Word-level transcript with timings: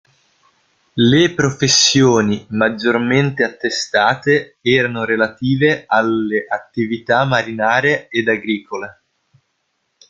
Le 0.93 1.31
professioni 1.31 2.43
maggiormente 2.49 3.43
attestate 3.43 4.57
erano 4.59 5.05
relative 5.05 5.83
alle 5.85 6.43
attività 6.49 7.23
marinare 7.25 8.07
ed 8.07 8.27
agricole. 8.27 9.01